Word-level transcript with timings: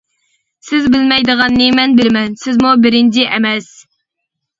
سىز 0.67 0.85
بىلمەيدىغاننى 0.93 1.67
مەن 1.79 1.93
بىلىمەن، 1.99 2.33
سىزمۇ 2.45 2.71
بىرىنچى 2.87 3.27
ئەمەس. 3.37 3.69